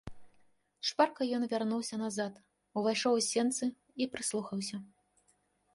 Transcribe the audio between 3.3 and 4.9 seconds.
сенцы і прыслухаўся.